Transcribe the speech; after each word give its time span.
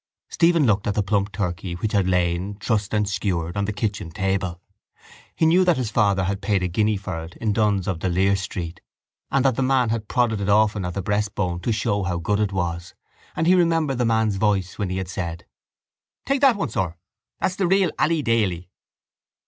Stephen 0.29 0.65
looked 0.65 0.87
at 0.87 0.95
the 0.95 1.03
plump 1.03 1.31
turkey 1.31 1.73
which 1.73 1.91
had 1.91 2.09
lain, 2.09 2.55
trussed 2.55 2.91
and 2.91 3.07
skewered, 3.07 3.55
on 3.55 3.65
the 3.65 3.71
kitchen 3.71 4.09
table. 4.09 4.59
He 5.35 5.45
knew 5.45 5.63
that 5.63 5.77
his 5.77 5.91
father 5.91 6.23
had 6.23 6.41
paid 6.41 6.63
a 6.63 6.67
guinea 6.67 6.97
for 6.97 7.23
it 7.23 7.35
in 7.35 7.53
Dunn's 7.53 7.87
of 7.87 7.99
D'Olier 7.99 8.33
Street 8.35 8.81
and 9.29 9.45
that 9.45 9.57
the 9.57 9.61
man 9.61 9.89
had 9.89 10.07
prodded 10.07 10.41
it 10.41 10.49
often 10.49 10.85
at 10.85 10.95
the 10.95 11.03
breastbone 11.03 11.59
to 11.61 11.71
show 11.71 12.01
how 12.01 12.17
good 12.17 12.39
it 12.39 12.51
was: 12.51 12.95
and 13.35 13.45
he 13.45 13.53
remembered 13.53 13.99
the 13.99 14.05
man's 14.05 14.37
voice 14.37 14.79
when 14.79 14.89
he 14.89 14.97
had 14.97 15.07
said: 15.07 15.45
—Take 16.25 16.41
that 16.41 16.55
one, 16.55 16.69
sir. 16.69 16.95
That's 17.39 17.57
the 17.57 17.67
real 17.67 17.91
Ally 17.99 18.21
Daly. 18.21 18.71